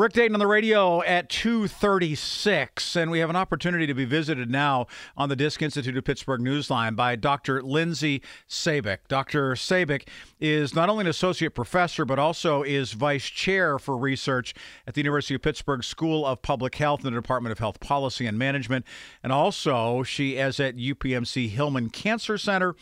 [0.00, 4.48] Rick Dayton on the radio at 236, and we have an opportunity to be visited
[4.48, 7.62] now on the Disc Institute of Pittsburgh Newsline by Dr.
[7.62, 9.00] Lindsay Sabik.
[9.08, 9.52] Dr.
[9.52, 10.08] Sabik
[10.40, 14.54] is not only an associate professor, but also is vice chair for research
[14.86, 18.24] at the University of Pittsburgh School of Public Health in the Department of Health Policy
[18.24, 18.86] and Management.
[19.22, 22.74] And also, she is at UPMC Hillman Cancer Center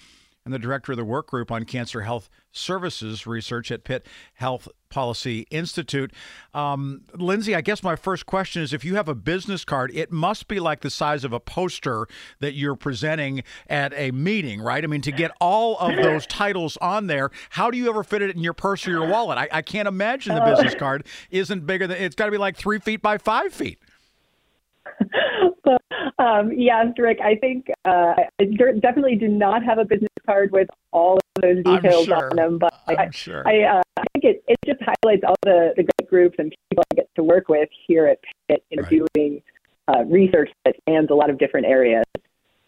[0.45, 4.69] and the director of the work group on cancer health services research at Pitt Health
[4.89, 6.13] Policy Institute.
[6.55, 10.11] Um, Lindsay, I guess my first question is if you have a business card, it
[10.11, 12.07] must be like the size of a poster
[12.41, 14.83] that you're presenting at a meeting, right?
[14.83, 18.23] I mean, to get all of those titles on there, how do you ever fit
[18.23, 19.39] it in your purse or your wallet?
[19.39, 22.57] I, I can't imagine the business card isn't bigger than it's got to be like
[22.57, 23.79] three feet by five feet.
[26.19, 28.45] um, yes, Rick, I think uh, I
[28.81, 32.31] definitely do not have a business card with all of those details sure.
[32.31, 33.43] on them, but I'm I, sure.
[33.47, 36.85] I, uh, I think it, it just highlights all the, the great groups and people
[36.93, 39.03] I get to work with here at Pitt, you know, Right.
[39.15, 39.43] doing
[39.89, 42.05] uh, research that spans a lot of different areas.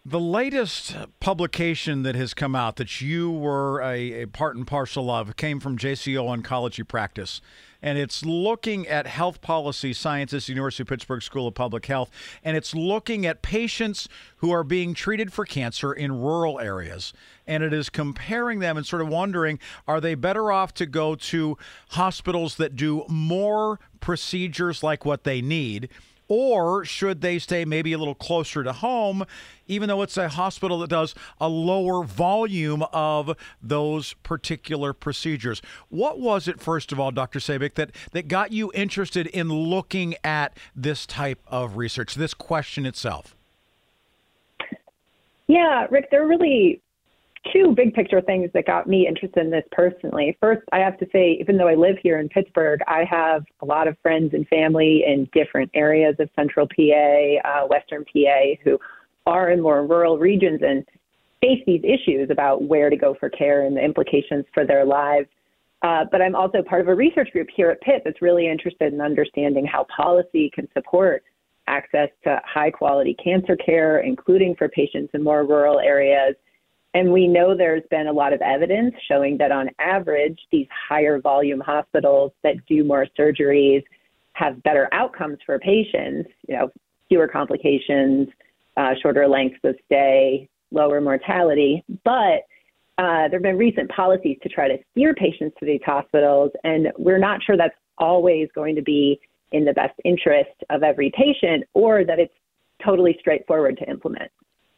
[0.04, 5.10] The latest publication that has come out that you were a, a part and parcel
[5.10, 7.42] of came from JCO Oncology Practice.
[7.82, 12.10] And it's looking at health policy scientists, University of Pittsburgh School of Public Health,
[12.44, 17.12] and it's looking at patients who are being treated for cancer in rural areas.
[17.46, 19.58] And it is comparing them and sort of wondering
[19.88, 21.56] are they better off to go to
[21.90, 25.88] hospitals that do more procedures like what they need?
[26.30, 29.24] Or should they stay maybe a little closer to home,
[29.66, 35.60] even though it's a hospital that does a lower volume of those particular procedures?
[35.88, 37.40] What was it, first of all, Dr.
[37.40, 42.86] Sabik, that, that got you interested in looking at this type of research, this question
[42.86, 43.34] itself?
[45.48, 46.80] Yeah, Rick, there are really
[47.52, 50.36] two big picture things that got me interested in this personally.
[50.40, 53.66] First, I have to say, even though I live here in Pittsburgh, I have a
[53.66, 58.78] lot of friends and family in different areas of central PA, uh, western PA, who
[59.26, 60.84] are in more rural regions and
[61.40, 65.28] face these issues about where to go for care and the implications for their lives.
[65.82, 68.92] Uh, but I'm also part of a research group here at Pitt that's really interested
[68.92, 71.24] in understanding how policy can support
[71.68, 76.34] access to high quality cancer care, including for patients in more rural areas.
[76.94, 81.20] And we know there's been a lot of evidence showing that on average, these higher
[81.20, 83.84] volume hospitals that do more surgeries
[84.32, 86.70] have better outcomes for patients, you know,
[87.08, 88.28] fewer complications,
[88.76, 91.84] uh, shorter lengths of stay, lower mortality.
[92.04, 92.42] But
[92.98, 96.88] uh, there have been recent policies to try to steer patients to these hospitals, and
[96.98, 99.20] we're not sure that's always going to be
[99.52, 102.34] in the best interest of every patient or that it's
[102.84, 104.30] totally straightforward to implement.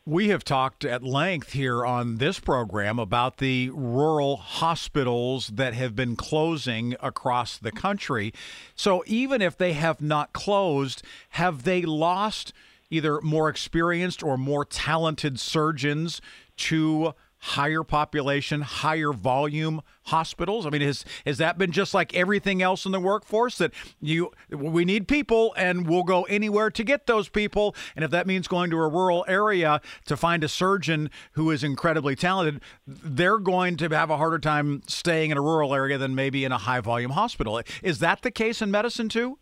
[0.05, 5.95] We have talked at length here on this program about the rural hospitals that have
[5.95, 8.35] been closing across the country.
[8.75, 12.53] So even if they have not closed, have they lost
[12.91, 16.21] either more experienced or more talented surgeons
[16.57, 20.65] to higher population, higher volume hospitals?
[20.65, 24.31] I mean, has has that been just like everything else in the workforce that you
[24.51, 28.47] we need people and we'll go anywhere to get those people, and if that means
[28.47, 33.77] going to a rural area to find a surgeon who is incredibly talented, they're going
[33.77, 36.81] to have a harder time staying in a rural area than maybe in a high
[36.81, 37.61] volume hospital.
[37.83, 39.39] Is that the case in medicine too?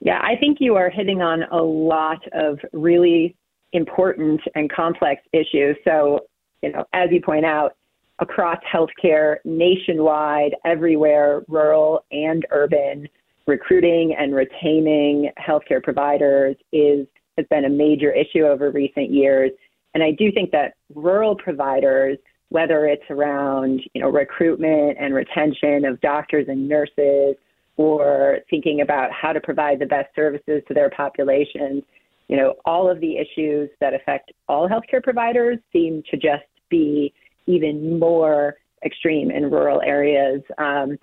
[0.00, 3.36] Yeah, I think you are hitting on a lot of really
[3.72, 5.76] important and complex issues.
[5.84, 6.20] So,
[6.62, 7.76] you know, as you point out,
[8.18, 13.08] across healthcare nationwide, everywhere, rural and urban,
[13.46, 19.50] recruiting and retaining healthcare providers is has been a major issue over recent years.
[19.94, 22.18] And I do think that rural providers
[22.52, 27.34] whether it's around you know recruitment and retention of doctors and nurses
[27.78, 31.82] or thinking about how to provide the best services to their populations
[32.32, 37.12] you know all of the issues that affect all healthcare providers seem to just be
[37.46, 38.54] even more
[38.86, 40.40] extreme in rural areas.
[40.56, 40.96] Um,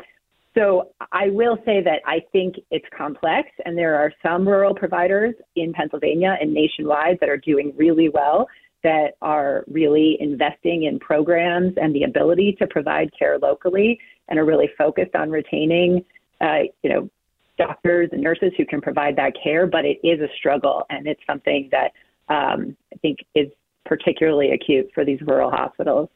[0.57, 5.35] so I will say that I think it's complex, and there are some rural providers
[5.55, 8.47] in Pennsylvania and nationwide that are doing really well,
[8.83, 13.99] that are really investing in programs and the ability to provide care locally,
[14.29, 16.03] and are really focused on retaining,
[16.41, 17.07] uh, you know,
[17.59, 19.67] doctors and nurses who can provide that care.
[19.67, 21.91] But it is a struggle, and it's something that
[22.29, 23.47] um, I think is
[23.85, 26.09] particularly acute for these rural hospitals.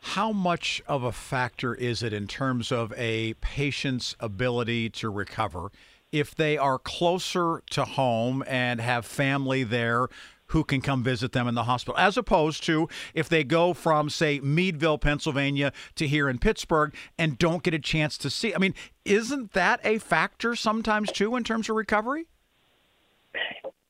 [0.00, 5.70] How much of a factor is it in terms of a patient's ability to recover
[6.10, 10.08] if they are closer to home and have family there
[10.52, 14.08] who can come visit them in the hospital, as opposed to if they go from,
[14.08, 18.54] say, Meadville, Pennsylvania to here in Pittsburgh and don't get a chance to see?
[18.54, 22.26] I mean, isn't that a factor sometimes too in terms of recovery?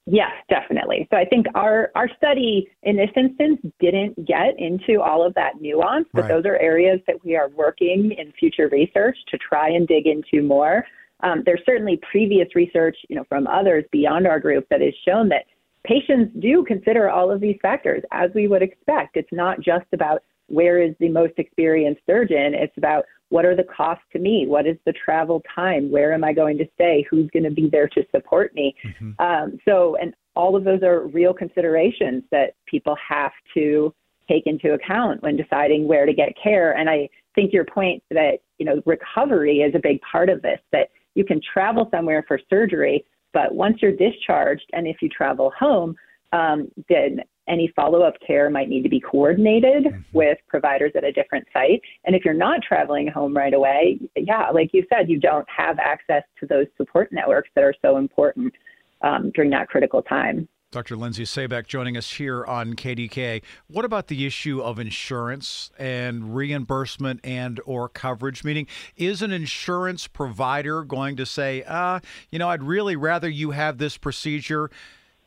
[0.07, 1.07] Yes, definitely.
[1.11, 5.61] So I think our our study in this instance didn't get into all of that
[5.61, 6.29] nuance, but Right.
[6.29, 10.43] those are areas that we are working in future research to try and dig into
[10.43, 10.85] more.
[11.21, 15.29] Um, there's certainly previous research, you know, from others beyond our group that has shown
[15.29, 15.45] that
[15.85, 19.17] patients do consider all of these factors as we would expect.
[19.17, 22.55] It's not just about where is the most experienced surgeon.
[22.55, 24.45] It's about what are the costs to me?
[24.47, 25.91] What is the travel time?
[25.91, 27.07] Where am I going to stay?
[27.11, 28.75] Who's going to be there to support me?
[29.19, 33.95] Um, so, and all of those are real considerations that people have to
[34.29, 36.73] take into account when deciding where to get care.
[36.77, 40.61] And I think your point that, you know, recovery is a big part of this,
[40.73, 45.53] that you can travel somewhere for surgery, but once you're discharged and if you travel
[45.59, 45.97] home,
[46.33, 51.13] um, then any follow up care might need to be coordinated with providers at a
[51.13, 51.83] different site.
[52.05, 55.79] And if you're not traveling home right away, yeah, like you said, you don't have
[55.79, 58.55] access to those support networks that are so important
[59.03, 60.49] um, during that critical time.
[60.73, 60.97] Dr.
[60.97, 63.43] Lindsay Sabik joining us here on KDK.
[63.69, 68.43] What about the issue of insurance and reimbursement and or coverage?
[68.43, 68.67] Meaning,
[68.97, 73.77] is an insurance provider going to say, uh, you know, I'd really rather you have
[73.77, 74.71] this procedure.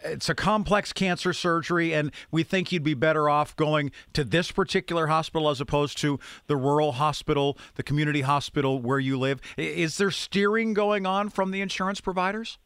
[0.04, 4.52] It's a complex cancer surgery, and we think you'd be better off going to this
[4.52, 9.42] particular hospital as opposed to the rural hospital, the community hospital where you live.
[9.58, 12.58] Is there steering going on from the insurance providers?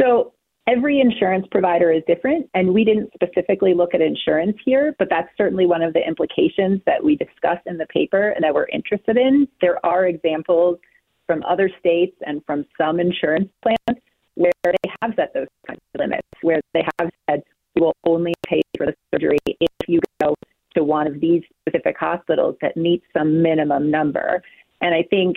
[0.00, 0.32] So
[0.68, 5.28] every insurance provider is different, and we didn't specifically look at insurance here, but that's
[5.36, 9.16] certainly one of the implications that we discuss in the paper and that we're interested
[9.16, 9.48] in.
[9.60, 10.78] There are examples
[11.26, 14.00] from other states and from some insurance plans
[14.34, 17.42] where they have set those kinds of limits, where they have said
[17.74, 20.34] we will only pay for the surgery if you go
[20.76, 24.42] to one of these specific hospitals that meets some minimum number.
[24.80, 25.36] And I think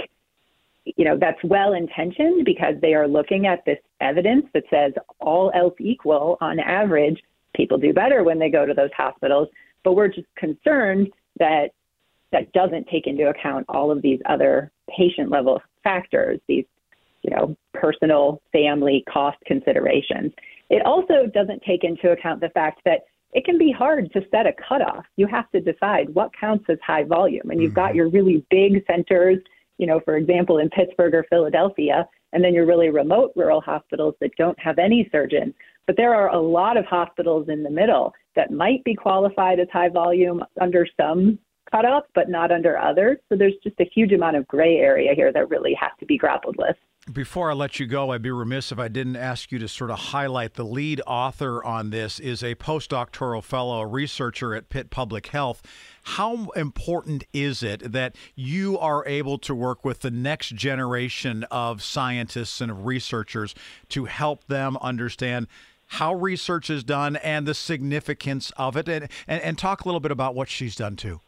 [0.85, 5.51] you know that's well intentioned because they are looking at this evidence that says all
[5.53, 7.21] else equal on average
[7.55, 9.47] people do better when they go to those hospitals.
[9.83, 11.71] But we're just concerned that
[12.31, 16.65] that doesn't take into account all of these other patient level factors these
[17.23, 20.31] you know personal family cost considerations.
[20.69, 23.01] It also doesn't take into account the fact that
[23.33, 25.05] it can be hard to set a cutoff.
[25.15, 27.49] You have to decide what counts as high volume.
[27.49, 27.97] And you've got mm-hmm.
[27.97, 29.37] your really big centers
[29.81, 34.15] you know, for example, in Pittsburgh or Philadelphia, and then your really remote rural hospitals
[34.21, 35.53] that don't have any surgeons.
[35.87, 39.67] But there are a lot of hospitals in the middle that might be qualified as
[39.73, 41.39] high volume under some
[41.73, 43.17] cutoffs, but not under others.
[43.27, 46.17] So there's just a huge amount of gray area here that really has to be
[46.17, 46.75] grappled with.
[47.11, 49.89] Before I let you go, I'd be remiss if I didn't ask you to sort
[49.89, 54.91] of highlight the lead author on this is a postdoctoral fellow, a researcher at Pitt
[54.91, 55.63] Public Health.
[56.03, 61.81] How important is it that you are able to work with the next generation of
[61.81, 63.55] scientists and of researchers
[63.89, 65.47] to help them understand
[65.87, 69.99] how research is done and the significance of it and, and, and talk a little
[69.99, 71.19] bit about what she's done too?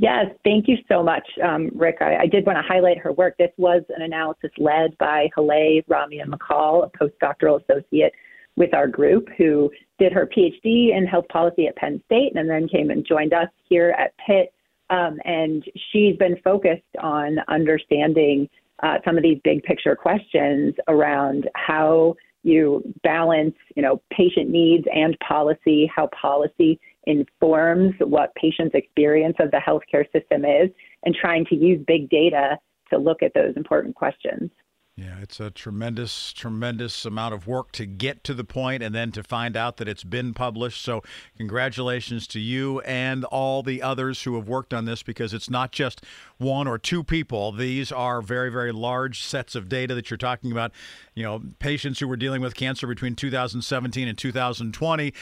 [0.00, 1.96] Yes, thank you so much, um, Rick.
[2.00, 3.36] I, I did want to highlight her work.
[3.36, 8.12] This was an analysis led by Haleh Ramia McCall, a postdoctoral associate
[8.56, 12.68] with our group, who did her PhD in health policy at Penn State and then
[12.68, 14.52] came and joined us here at Pitt.
[14.88, 18.48] Um, and she's been focused on understanding
[18.84, 22.14] uh, some of these big picture questions around how
[22.44, 26.78] you balance, you know, patient needs and policy, how policy
[27.08, 30.70] informs what patients' experience of the healthcare system is,
[31.04, 32.58] and trying to use big data
[32.90, 34.50] to look at those important questions.
[34.98, 39.12] Yeah, it's a tremendous, tremendous amount of work to get to the point and then
[39.12, 40.82] to find out that it's been published.
[40.82, 41.04] So,
[41.36, 45.70] congratulations to you and all the others who have worked on this because it's not
[45.70, 46.04] just
[46.38, 47.52] one or two people.
[47.52, 50.72] These are very, very large sets of data that you're talking about.
[51.14, 55.14] You know, patients who were dealing with cancer between 2017 and 2020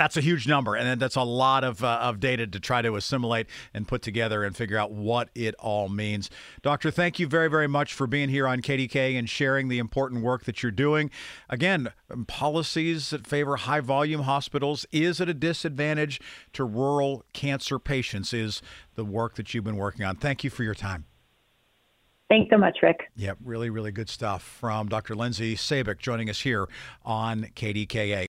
[0.00, 2.96] that's a huge number, and that's a lot of, uh, of data to try to
[2.96, 6.30] assimilate and put together and figure out what it all means.
[6.62, 10.22] Doctor, thank you very, very much for being here on KDK and sharing the important
[10.22, 11.10] work that you're doing.
[11.50, 11.92] Again,
[12.28, 16.18] policies that favor high volume hospitals is at a disadvantage
[16.54, 18.62] to rural cancer patients, is
[18.94, 20.16] the work that you've been working on.
[20.16, 21.04] Thank you for your time.
[22.30, 23.00] Thanks so much, Rick.
[23.16, 25.14] Yep, really, really good stuff from Dr.
[25.14, 26.70] Lindsay Sabik joining us here
[27.04, 28.28] on KDKA.